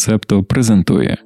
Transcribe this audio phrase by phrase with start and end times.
[0.00, 1.16] Септо презентує.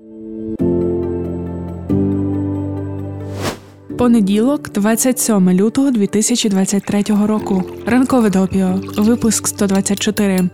[3.99, 7.63] Понеділок, 27 лютого 2023 року.
[7.87, 8.81] Ранкове допіо.
[8.97, 10.49] Випуск 124.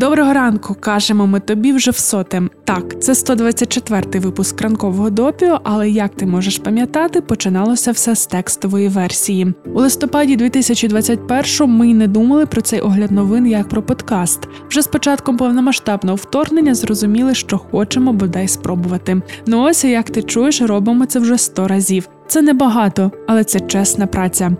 [0.00, 2.50] Доброго ранку, кажемо ми тобі вже в сотем.
[2.64, 8.88] Так, це 124-й випуск ранкового допіо, але як ти можеш пам'ятати, починалося все з текстової
[8.88, 9.54] версії.
[9.74, 14.48] У листопаді 2021 ми й не думали про цей огляд новин як про подкаст.
[14.68, 19.22] Вже з початком повномасштабного вторгнення зрозуміли, що хочемо бодай спробувати.
[19.46, 22.08] Ну ось як ти чуєш, робимо це вже 100 разів.
[22.26, 24.52] Це небагато, але це чесна праця.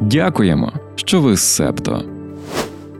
[0.00, 2.19] Дякуємо, що ви з Септо.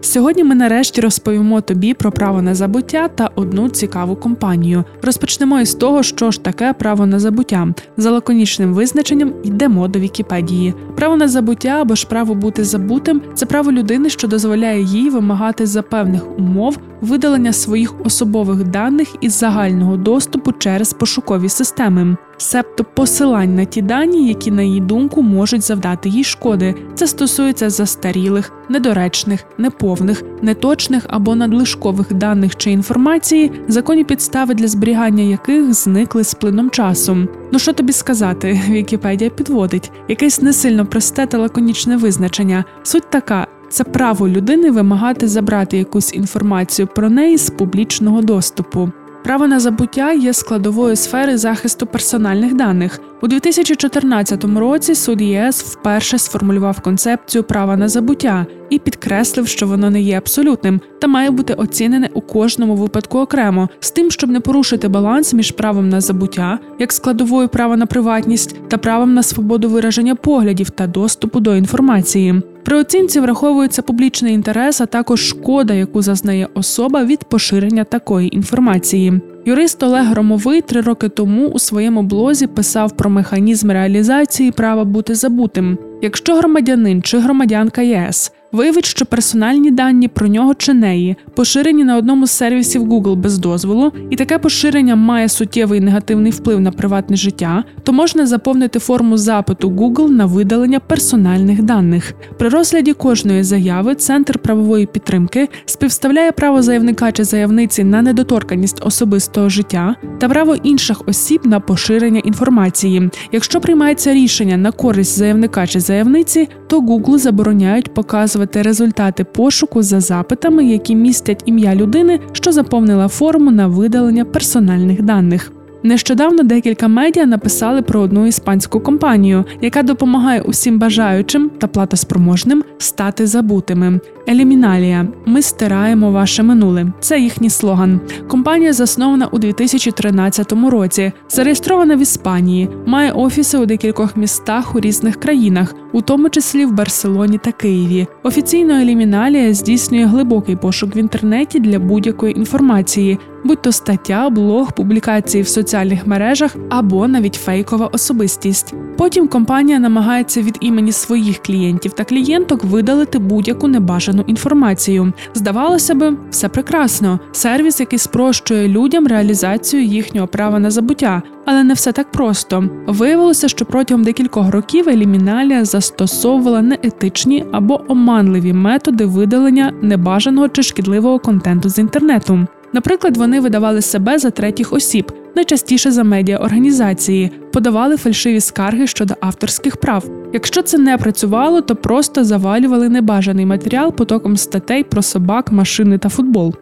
[0.01, 4.85] Сьогодні ми нарешті розповімо тобі про право на забуття та одну цікаву компанію.
[5.03, 7.69] Розпочнемо із того, що ж таке право на забуття.
[7.97, 10.75] За лаконічним визначенням йдемо до Вікіпедії.
[10.97, 15.67] Право на забуття або ж право бути забутим це право людини, що дозволяє їй вимагати
[15.67, 23.55] за певних умов видалення своїх особових даних із загального доступу через пошукові системи себто посилань
[23.55, 26.75] на ті дані, які, на її думку, можуть завдати їй шкоди.
[26.95, 35.23] Це стосується застарілих, недоречних, неповних, неточних або надлишкових даних чи інформації, законні підстави для зберігання
[35.23, 37.17] яких зникли з плином часу.
[37.53, 38.61] Ну що тобі сказати?
[38.69, 42.65] Вікіпедія підводить якесь не сильно просте та лаконічне визначення.
[42.83, 43.47] Суть така.
[43.69, 48.91] Це право людини вимагати забрати якусь інформацію про неї з публічного доступу.
[49.25, 53.01] Право на забуття є складовою сфери захисту персональних даних.
[53.23, 59.91] У 2014 році суд ЄС вперше сформулював концепцію права на забуття і підкреслив, що воно
[59.91, 64.41] не є абсолютним та має бути оцінене у кожному випадку окремо, з тим, щоб не
[64.41, 69.69] порушити баланс між правом на забуття, як складовою права на приватність та правом на свободу
[69.69, 72.43] вираження поглядів та доступу до інформації.
[72.65, 79.21] При оцінці враховується публічний інтерес, а також шкода, яку зазнає особа від поширення такої інформації.
[79.45, 85.15] Юрист Олег Громовий три роки тому у своєму блозі писав про механізм реалізації права бути
[85.15, 85.79] забутим.
[86.03, 91.97] Якщо громадянин чи громадянка ЄС виявить, що персональні дані про нього чи неї поширені на
[91.97, 97.17] одному з сервісів Google без дозволу, і таке поширення має суттєвий негативний вплив на приватне
[97.17, 102.15] життя, то можна заповнити форму запиту Google на видалення персональних даних.
[102.39, 109.49] При розгляді кожної заяви Центр правової підтримки співставляє право заявника чи заявниці на недоторканість особистого
[109.49, 113.11] життя та право інших осіб на поширення інформації.
[113.33, 120.01] Якщо приймається рішення на користь заявника чи заявниці, то Google забороняють показувати результати пошуку за
[120.01, 125.53] запитами, які містять ім'я людини, що заповнила форму на видалення персональних даних.
[125.83, 133.27] Нещодавно декілька медіа написали про одну іспанську компанію, яка допомагає усім бажаючим та платоспроможним стати
[133.27, 134.01] забутими.
[134.29, 135.09] Еліміналія.
[135.27, 136.87] Ми стираємо ваше минуле.
[137.01, 138.01] Це їхній слоган.
[138.29, 145.17] Компанія заснована у 2013 році, зареєстрована в Іспанії, має офіси у декількох містах у різних
[145.21, 148.07] країнах, у тому числі в Барселоні та Києві.
[148.23, 155.43] Офіційно еліміналія здійснює глибокий пошук в інтернеті для будь-якої інформації, будь то стаття, блог, публікації
[155.43, 158.75] в соціальних мережах або навіть фейкова особистість.
[158.97, 165.13] Потім компанія намагається від імені своїх клієнтів та клієнток видалити будь-яку небажану інформацію.
[165.35, 167.21] Здавалося би, все прекрасно.
[167.33, 172.65] Сервіс, який спрощує людям реалізацію їхнього права на забуття, але не все так просто.
[172.87, 181.19] Виявилося, що протягом декількох років еліміналія застосовувала неетичні або оманливі методи видалення небажаного чи шкідливого
[181.19, 182.47] контенту з інтернету.
[182.73, 189.77] Наприклад, вони видавали себе за третіх осіб, найчастіше за медіаорганізації, подавали фальшиві скарги щодо авторських
[189.77, 190.05] прав.
[190.33, 196.09] Якщо це не працювало, то просто завалювали небажаний матеріал потоком статей про собак, машини та
[196.09, 196.55] футбол.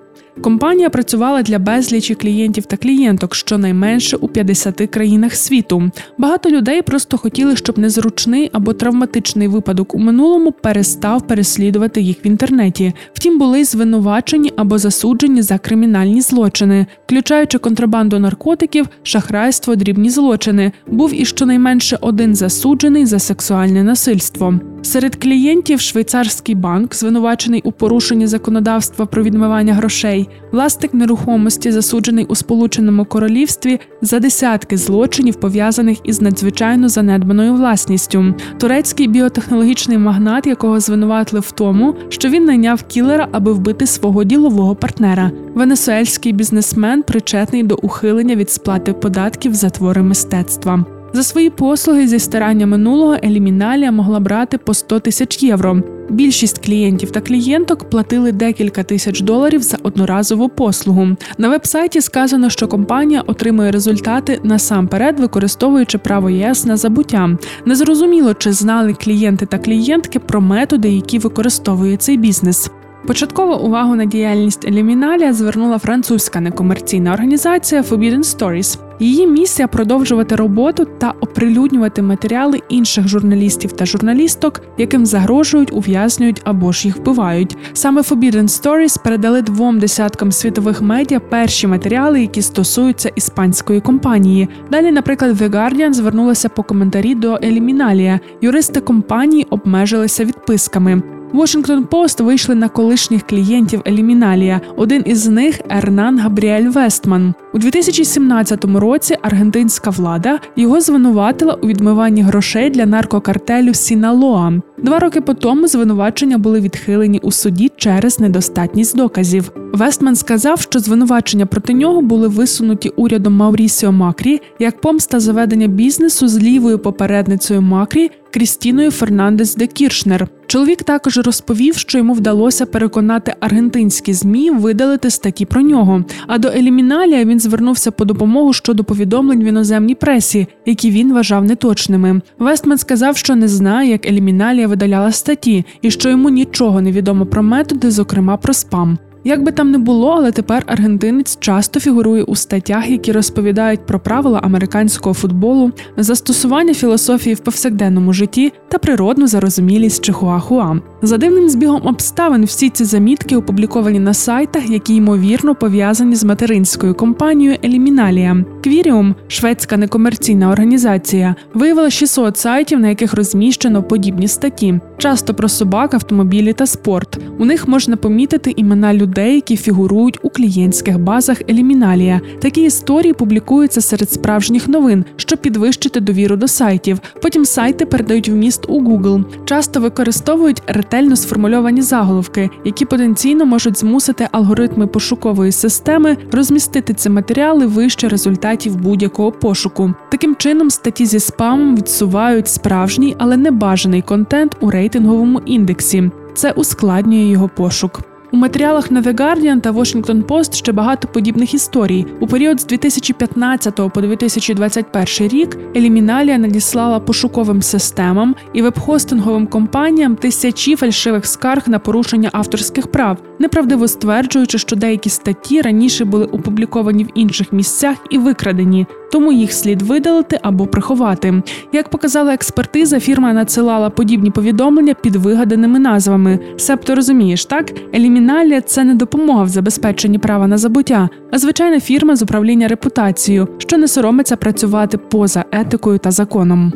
[0.42, 5.90] Компанія працювала для безлічі клієнтів та клієнток щонайменше у 50 країнах світу.
[6.18, 12.26] Багато людей просто хотіли, щоб незручний або травматичний випадок у минулому перестав переслідувати їх в
[12.26, 12.92] інтернеті.
[13.12, 20.72] Втім, були звинувачені або засуджені за кримінальні злочини, включаючи контрабанду наркотиків, шахрайство, дрібні злочини.
[20.86, 24.54] Був і щонайменше один засуджений за сексуальне насильство.
[24.82, 32.34] Серед клієнтів швейцарський банк, звинувачений у порушенні законодавства про відмивання грошей, власник нерухомості, засуджений у
[32.34, 38.34] Сполученому Королівстві за десятки злочинів, пов'язаних із надзвичайно занедбаною власністю.
[38.58, 44.74] Турецький біотехнологічний магнат, якого звинуватили в тому, що він найняв кілера, аби вбити свого ділового
[44.74, 45.30] партнера.
[45.54, 50.97] Венесуельський бізнесмен причетний до ухилення від сплати податків за твори мистецтва.
[51.12, 55.82] За свої послуги зі старання минулого еліміналія могла брати по 100 тисяч євро.
[56.10, 61.08] Більшість клієнтів та клієнток платили декілька тисяч доларів за одноразову послугу.
[61.38, 67.38] На вебсайті сказано, що компанія отримує результати насамперед, використовуючи право ЄС на забуття.
[67.64, 72.70] Незрозуміло, чи знали клієнти та клієнтки про методи, які використовує цей бізнес.
[73.06, 78.78] Початкову увагу на діяльність Еліміналія звернула французька некомерційна організація Forbidden Stories.
[79.00, 86.72] Її місія продовжувати роботу та оприлюднювати матеріали інших журналістів та журналісток, яким загрожують, ув'язнюють або
[86.72, 87.56] ж їх вбивають.
[87.72, 94.48] Саме Forbidden Stories передали двом десяткам світових медіа перші матеріали, які стосуються іспанської компанії.
[94.70, 98.20] Далі, наприклад, The Guardian звернулася по коментарі до Еліміналія.
[98.40, 101.17] Юристи компанії обмежилися відписками.
[101.34, 104.60] Washington Post вийшли на колишніх клієнтів Еліміналія.
[104.76, 107.34] Один із них Ернан Габріель Вестман.
[107.54, 114.52] У 2017 році аргентинська влада його звинуватила у відмиванні грошей для наркокартелю Сіналоа.
[114.82, 119.52] Два роки по тому звинувачення були відхилені у суді через недостатність доказів.
[119.72, 126.28] Вестман сказав, що звинувачення проти нього були висунуті урядом Маурісіо Макрі як помста заведення бізнесу
[126.28, 130.28] з лівою попередницею Макрі Крістіною Фернандес де Кіршнер.
[130.46, 136.04] Чоловік також розповів, що йому вдалося переконати аргентинські змі видалити статті про нього.
[136.26, 141.44] А до Еліміналія він звернувся по допомогу щодо повідомлень в іноземній пресі, які він вважав
[141.44, 142.20] неточними.
[142.38, 147.26] Вестман сказав, що не знає, як Еліміналія видаляла статті, і що йому нічого не відомо
[147.26, 148.98] про методи, зокрема про спам.
[149.24, 154.00] Як би там не було, але тепер аргентинець часто фігурує у статтях, які розповідають про
[154.00, 160.76] правила американського футболу, застосування філософії в повсякденному житті та природну зарозумілість Чихуахуа.
[161.02, 166.94] За дивним збігом обставин всі ці замітки опубліковані на сайтах, які ймовірно пов'язані з материнською
[166.94, 168.44] компанією Еліміналія.
[168.64, 175.94] Квіріум, шведська некомерційна організація, виявила 600 сайтів, на яких розміщено подібні статті, часто про собак,
[175.94, 177.18] автомобілі та спорт.
[177.38, 182.20] У них можна помітити імена людей, які фігурують у клієнтських базах Еліміналія.
[182.40, 187.00] Такі історії публікуються серед справжніх новин, щоб підвищити довіру до сайтів.
[187.22, 189.24] Потім сайти передають вміст у Google.
[189.44, 190.62] Часто використовують
[190.92, 198.76] ретельно сформульовані заголовки, які потенційно можуть змусити алгоритми пошукової системи розмістити ці матеріали вище результатів
[198.76, 199.94] будь-якого пошуку.
[200.10, 206.10] Таким чином, статті зі спамом відсувають справжній, але небажаний контент у рейтинговому індексі.
[206.34, 208.00] Це ускладнює його пошук.
[208.32, 212.06] У матеріалах на The Guardian та Washington Post ще багато подібних історій.
[212.20, 220.76] У період з 2015 по 2021 рік Еліміналія надіслала пошуковим системам і вебхостинговим компаніям тисячі
[220.76, 227.08] фальшивих скарг на порушення авторських прав, неправдиво стверджуючи, що деякі статті раніше були опубліковані в
[227.14, 231.42] інших місцях і викрадені, тому їх слід видалити або приховати.
[231.72, 236.38] Як показала експертиза, фірма надсилала подібні повідомлення під вигаданими назвами.
[236.56, 238.17] Себто розумієш, так еліміналія
[238.66, 243.78] це не допомога в забезпеченні права на забуття, а звичайна фірма з управління репутацією, що
[243.78, 246.72] не соромиться працювати поза етикою та законом.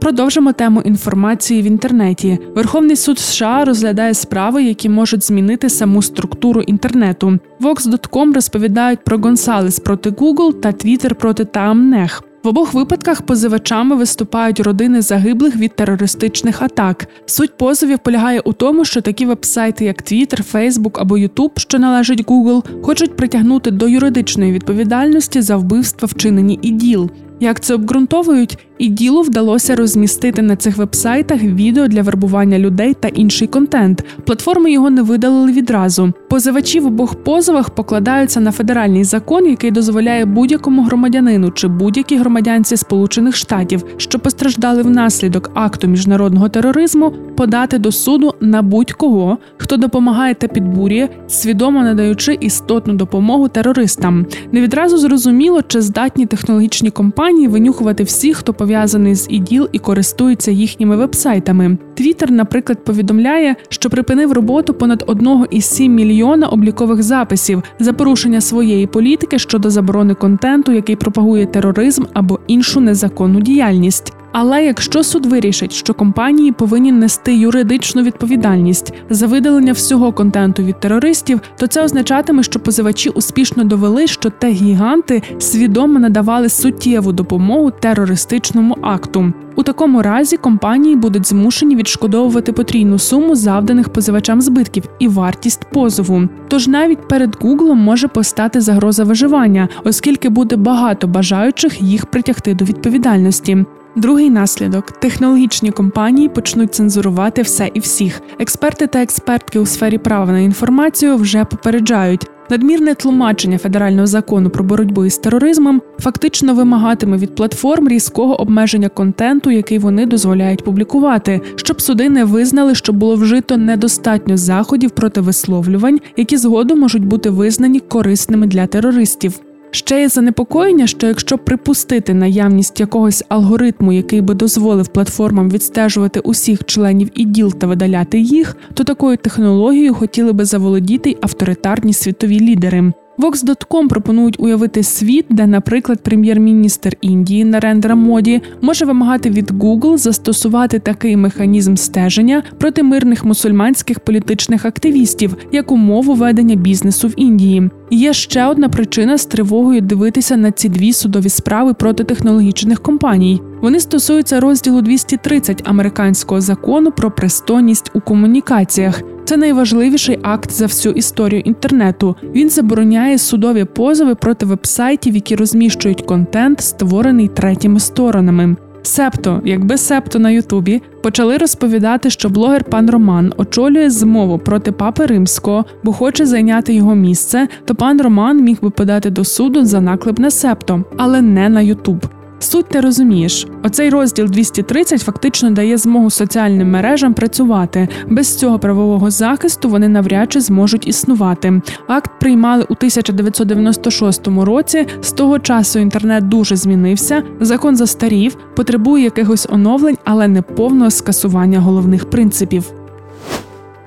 [0.00, 2.38] Продовжимо тему інформації в інтернеті.
[2.54, 7.38] Верховний суд США розглядає справи, які можуть змінити саму структуру інтернету.
[7.60, 12.22] Vox.com розповідають про Гонсалес проти Google та Twitter проти Таамнех.
[12.42, 17.06] В обох випадках позивачами виступають родини загиблих від терористичних атак.
[17.26, 22.24] Суть позовів полягає у тому, що такі вебсайти, як Twitter, Facebook або YouTube, що належить
[22.26, 27.10] Google, хочуть притягнути до юридичної відповідальності за вбивства, вчинені іділ.
[27.40, 33.08] Як це обґрунтовують, і ділу вдалося розмістити на цих вебсайтах відео для вербування людей та
[33.08, 34.04] інший контент.
[34.24, 36.12] Платформи його не видалили відразу.
[36.30, 42.76] Позивачі в обох позовах покладаються на федеральний закон, який дозволяє будь-якому громадянину чи будь-якій громадянці
[42.76, 50.34] Сполучених Штатів, що постраждали внаслідок акту міжнародного тероризму, подати до суду на будь-кого, хто допомагає
[50.34, 54.26] та підбурює, свідомо надаючи істотну допомогу терористам.
[54.52, 56.90] Не відразу зрозуміло, чи здатні технологічні
[57.30, 61.78] компанії винюхувати всіх, хто пов'язаний з іділ і користується їхніми вебсайтами.
[61.94, 69.38] Твіттер, наприклад, повідомляє, що припинив роботу понад 1,7 мільйона облікових записів за порушення своєї політики
[69.38, 74.12] щодо заборони контенту, який пропагує тероризм або іншу незаконну діяльність.
[74.32, 80.80] Але якщо суд вирішить, що компанії повинні нести юридичну відповідальність за видалення всього контенту від
[80.80, 87.70] терористів, то це означатиме, що позивачі успішно довели, що те гіганти свідомо надавали суттєву допомогу
[87.70, 89.32] терористичному акту.
[89.56, 96.28] У такому разі компанії будуть змушені відшкодовувати потрійну суму завданих позивачам збитків і вартість позову.
[96.48, 102.64] Тож навіть перед Гуглом може постати загроза виживання, оскільки буде багато бажаючих їх притягти до
[102.64, 103.64] відповідальності.
[103.96, 108.22] Другий наслідок: технологічні компанії почнуть цензурувати все і всіх.
[108.38, 112.26] Експерти та експертки у сфері права на інформацію вже попереджають.
[112.50, 119.50] Надмірне тлумачення федерального закону про боротьбу із тероризмом фактично вимагатиме від платформ різкого обмеження контенту,
[119.50, 126.00] який вони дозволяють публікувати, щоб суди не визнали, що було вжито недостатньо заходів проти висловлювань,
[126.16, 129.40] які згодом можуть бути визнані корисними для терористів.
[129.70, 136.64] Ще є занепокоєння, що якщо припустити наявність якогось алгоритму, який би дозволив платформам відстежувати усіх
[136.64, 142.92] членів іділ та видаляти їх, то такою технологією хотіли би заволодіти й авторитарні світові лідери.
[143.20, 150.78] Vox.com пропонують уявити світ, де, наприклад, прем'єр-міністр Індії Нарендра Моді може вимагати від Google застосувати
[150.78, 157.70] такий механізм стеження проти мирних мусульманських політичних активістів як умову ведення бізнесу в Індії.
[157.90, 163.40] Є ще одна причина з тривогою дивитися на ці дві судові справи проти технологічних компаній.
[163.62, 169.02] Вони стосуються розділу 230 американського закону про пристойність у комунікаціях.
[169.30, 172.16] Це найважливіший акт за всю історію інтернету.
[172.34, 178.56] Він забороняє судові позови проти вебсайтів, які розміщують контент, створений третіми сторонами.
[178.82, 185.06] Септо, якби септо на Ютубі, почали розповідати, що блогер пан Роман очолює змову проти папи
[185.06, 189.80] римського, бо хоче зайняти його місце, то пан Роман міг би подати до суду за
[189.80, 192.06] наклеп на септо, але не на Ютуб.
[192.42, 197.88] Суть ти розумієш, оцей розділ 230 фактично дає змогу соціальним мережам працювати.
[198.08, 201.62] Без цього правового захисту вони навряд чи зможуть існувати.
[201.86, 204.86] Акт приймали у 1996 році.
[205.00, 207.22] З того часу інтернет дуже змінився.
[207.40, 212.72] Закон застарів, потребує якихось оновлень, але не повного скасування головних принципів.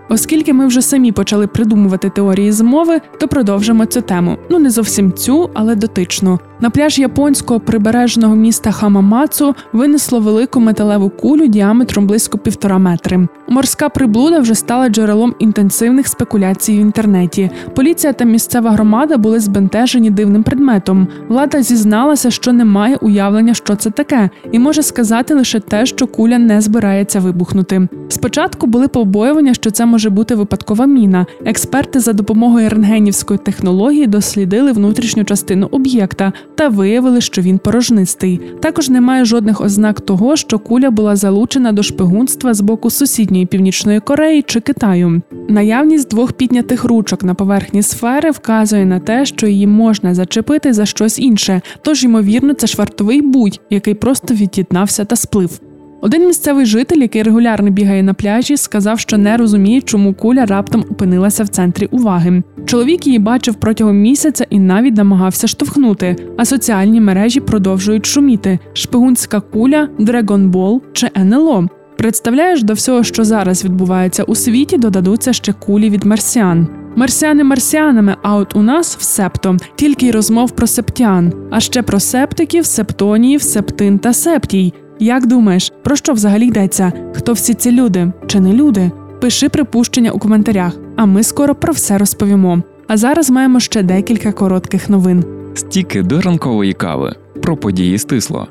[0.10, 4.38] Оскільки ми вже самі почали придумувати теорії змови, то продовжимо цю тему.
[4.50, 6.40] Ну не зовсім цю, але дотичну.
[6.64, 13.28] На пляж японського прибережного міста Хамамацу винесло велику металеву кулю діаметром близько півтора метри.
[13.50, 17.50] Морська приблуда вже стала джерелом інтенсивних спекуляцій в інтернеті.
[17.76, 21.08] Поліція та місцева громада були збентежені дивним предметом.
[21.28, 26.08] Влада зізналася, що не має уявлення, що це таке, і може сказати лише те, що
[26.08, 27.88] куля не збирається вибухнути.
[28.10, 31.26] Спочатку були побоювання, що це може бути випадкова міна.
[31.46, 38.42] Експерти за допомогою рентгенівської технології дослідили внутрішню частину об'єкта та виявили, що він порожнистий.
[38.62, 44.00] Також немає жодних ознак того, що куля була залучена до шпигунства з боку сусідньої північної
[44.00, 45.22] Кореї чи Китаю.
[45.50, 50.86] Наявність двох піднятих ручок на поверхні сфери вказує на те, що її можна зачепити за
[50.86, 55.60] щось інше, тож ймовірно, це швартовий будь, який просто від'єднався та сплив.
[56.04, 60.86] Один місцевий житель, який регулярно бігає на пляжі, сказав, що не розуміє, чому куля раптом
[60.92, 62.44] опинилася в центрі уваги.
[62.66, 66.16] Чоловік її бачив протягом місяця і навіть намагався штовхнути.
[66.38, 71.68] А соціальні мережі продовжують шуміти: шпигунська куля, дрегонбол чи НЛО.
[71.98, 76.68] Представляєш, до всього, що зараз відбувається у світі, додадуться ще кулі від марсіан.
[76.96, 81.82] Марсіани марсіанами, а от у нас в септо тільки й розмов про септян, а ще
[81.82, 84.74] про септиків, септоніїв, септин та септій.
[85.04, 86.94] Як думаєш, про що взагалі йдеться?
[87.14, 88.92] Хто всі ці люди чи не люди?
[89.22, 92.64] Пиши припущення у коментарях, а ми скоро про все розповімо.
[92.88, 95.26] А зараз маємо ще декілька коротких новин.
[95.54, 98.48] Стіки до ранкової кави про події стисло.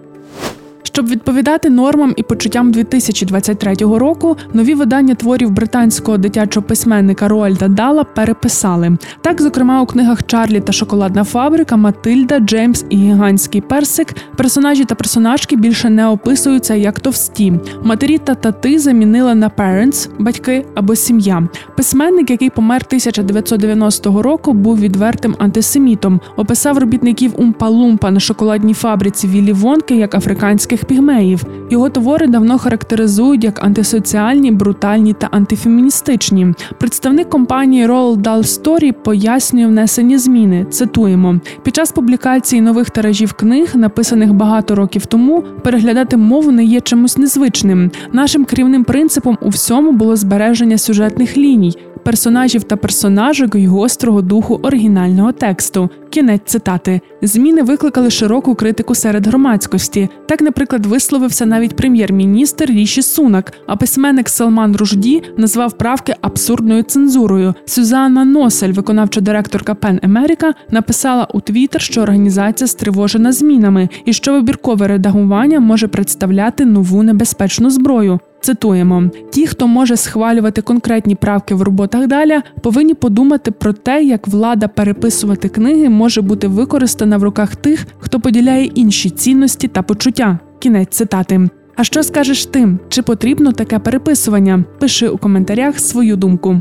[0.94, 8.04] Щоб відповідати нормам і почуттям 2023 року, нові видання творів британського дитячого письменника Роальда Дала
[8.04, 8.96] переписали.
[9.20, 14.94] Так, зокрема, у книгах Чарлі та Шоколадна фабрика, Матильда, Джеймс і Гігантський персик персонажі та
[14.94, 17.52] персонажки більше не описуються як товсті.
[17.82, 21.48] Матері та тати замінили на parents– батьки або сім'я.
[21.76, 26.20] Письменник, який помер 1990 року, був відвертим антисемітом.
[26.36, 31.44] Описав робітників Умпа-Лумпа на шоколадній фабриці Віллі Вонки як африканських пігмеїв.
[31.70, 36.54] Його твори давно характеризують як антисоціальні, брутальні та антифеміністичні.
[36.78, 40.66] Представник компанії Roald Dahl Story пояснює внесені зміни.
[40.70, 46.80] Цитуємо: під час публікації нових тиражів книг, написаних багато років тому, переглядати мову не є
[46.80, 47.90] чимось незвичним.
[48.12, 54.60] Нашим керівним принципом у всьому було збереження сюжетних ліній персонажів та персонажок й гострого духу
[54.62, 55.90] оригінального тексту.
[56.10, 57.00] Кінець цитати.
[57.22, 60.08] Зміни викликали широку критику серед громадськості.
[60.26, 60.71] Так, наприклад.
[60.72, 67.54] Наприклад, висловився навіть прем'єр-міністр Ріші Сунак, а письменник Салман Ружді назвав правки абсурдною цензурою.
[67.64, 74.32] Сюзанна Носель, виконавча директорка Пен Америка, написала у Твіттер, що організація стривожена змінами і що
[74.32, 78.20] вибіркове редагування може представляти нову небезпечну зброю.
[78.40, 84.28] Цитуємо: ті, хто може схвалювати конкретні правки в роботах далі, повинні подумати про те, як
[84.28, 90.38] влада переписувати книги може бути використана в руках тих, хто поділяє інші цінності та почуття.
[90.62, 91.48] Кінець цитати.
[91.76, 92.78] А що скажеш тим?
[92.88, 94.64] Чи потрібно таке переписування?
[94.78, 96.60] Пиши у коментарях свою думку.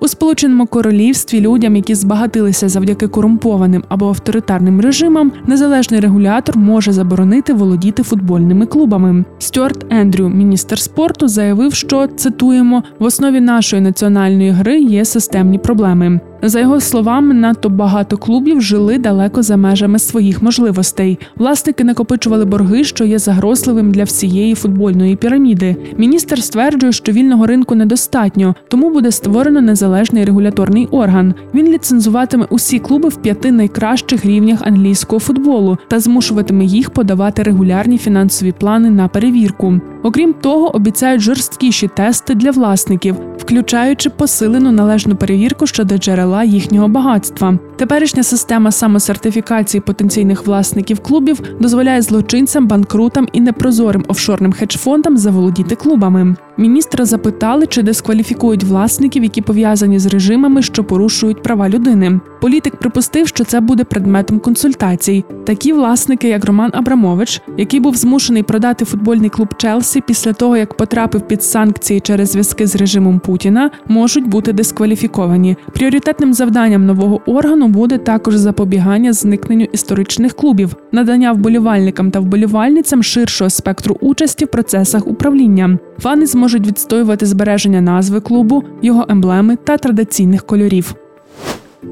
[0.00, 7.52] У Сполученому Королівстві людям, які збагатилися завдяки корумпованим або авторитарним режимам, незалежний регулятор може заборонити
[7.52, 9.24] володіти футбольними клубами.
[9.38, 16.20] Стюарт Ендрю, міністр спорту, заявив, що цитуємо в основі нашої національної гри є системні проблеми.
[16.46, 21.18] За його словами, надто багато клубів жили далеко за межами своїх можливостей.
[21.36, 25.76] Власники накопичували борги, що є загрозливим для всієї футбольної піраміди.
[25.98, 31.34] Міністр стверджує, що вільного ринку недостатньо, тому буде створено незалежний регуляторний орган.
[31.54, 37.98] Він ліцензуватиме усі клуби в п'яти найкращих рівнях англійського футболу та змушуватиме їх подавати регулярні
[37.98, 39.80] фінансові плани на перевірку.
[40.02, 47.58] Окрім того, обіцяють жорсткіші тести для власників, включаючи посилену належну перевірку щодо джерела їхнього багатства.
[47.76, 56.36] Теперішня система самосертифікації потенційних власників клубів дозволяє злочинцям, банкрутам і непрозорим офшорним хедж-фондам заволодіти клубами.
[56.56, 62.20] Міністра запитали, чи дискваліфікують власників, які пов'язані з режимами, що порушують права людини.
[62.40, 65.24] Політик припустив, що це буде предметом консультацій.
[65.46, 70.76] Такі власники, як Роман Абрамович, який був змушений продати футбольний клуб Челсі після того, як
[70.76, 75.56] потрапив під санкції через зв'язки з режимом Путіна, можуть бути дискваліфіковані.
[75.72, 83.50] Пріоритетним завданням нового органу буде також запобігання зникненню історичних клубів, надання вболівальникам та вболівальницям ширшого
[83.50, 85.78] спектру участі в процесах управління.
[85.98, 90.94] Фани зможуть відстоювати збереження назви клубу, його емблеми та традиційних кольорів.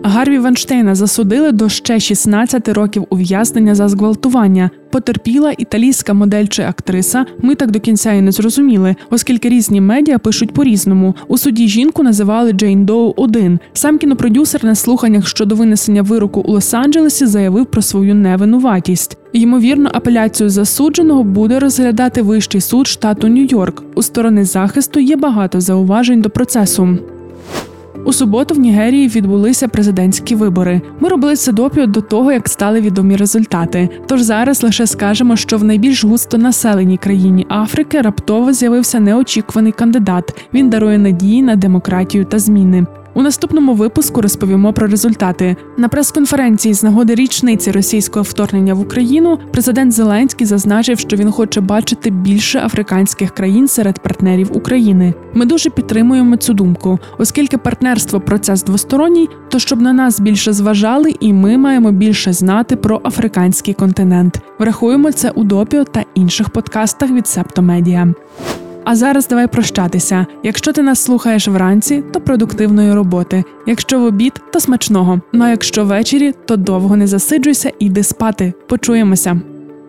[0.03, 4.71] Гарві Ванштейна засудили до ще 16 років ув'язнення за зґвалтування.
[4.91, 7.27] Потерпіла італійська модель чи актриса.
[7.43, 11.15] Ми так до кінця і не зрозуміли, оскільки різні медіа пишуть по-різному.
[11.29, 16.53] У суді жінку називали Джейн Доу 1 Сам кінопродюсер на слуханнях щодо винесення вироку у
[16.53, 19.19] Лос-Анджелесі заявив про свою невинуватість.
[19.33, 23.83] Ймовірно, апеляцію засудженого буде розглядати вищий суд штату Нью-Йорк.
[23.95, 26.99] У сторони захисту є багато зауважень до процесу.
[28.05, 30.81] У суботу в Нігерії відбулися президентські вибори.
[31.01, 33.89] Ми робили це допіо до того, як стали відомі результати.
[34.07, 40.47] Тож зараз лише скажемо, що в найбільш густо населеній країні Африки раптово з'явився неочікуваний кандидат.
[40.55, 42.87] Він дарує надії на демократію та зміни.
[43.15, 45.57] У наступному випуску розповімо про результати.
[45.77, 51.61] На прес-конференції з нагоди річниці російського вторгнення в Україну президент Зеленський зазначив, що він хоче
[51.61, 55.15] бачити більше африканських країн серед партнерів України.
[55.35, 61.15] Ми дуже підтримуємо цю думку, оскільки партнерство процес двосторонній, то щоб на нас більше зважали,
[61.21, 64.41] і ми маємо більше знати про африканський континент.
[64.59, 68.15] Врахуємо це у допіо та інших подкастах від Септомедіа.
[68.85, 70.27] А зараз давай прощатися.
[70.43, 73.45] Якщо ти нас слухаєш вранці, то продуктивної роботи.
[73.67, 75.21] Якщо в обід, то смачного.
[75.33, 78.53] Ну а якщо ввечері, то довго не засиджуйся і йди спати.
[78.69, 79.41] Почуємося.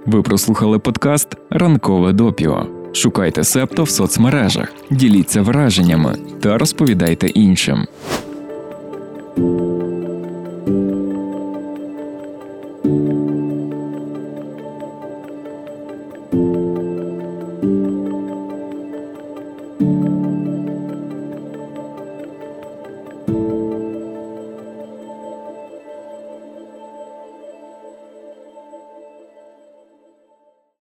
[0.06, 2.67] Ви прослухали подкаст Ранкове допіо.
[2.93, 7.88] Шукайте септо в соцмережах, діліться враженнями та розповідайте іншим.